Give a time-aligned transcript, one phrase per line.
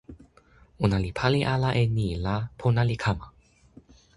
[0.83, 3.27] ona li pali ala e ni la pona li kama.